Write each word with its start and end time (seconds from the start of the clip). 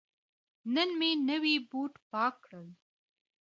نن 0.73 0.89
مې 0.99 1.11
نوی 1.29 1.55
بوټ 1.69 1.93
پاک 2.11 2.33
کړ. 2.45 2.51